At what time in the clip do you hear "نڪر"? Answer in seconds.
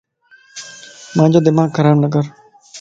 2.03-2.25